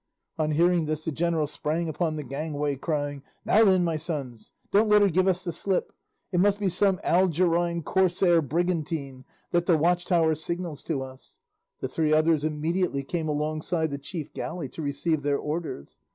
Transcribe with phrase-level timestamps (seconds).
[0.39, 4.89] On hearing this the general sprang upon the gangway crying, "Now then, my sons, don't
[4.89, 5.93] let her give us the slip!
[6.31, 11.39] It must be some Algerine corsair brigantine that the watchtower signals to us."
[11.81, 15.97] The three others immediately came alongside the chief galley to receive their orders.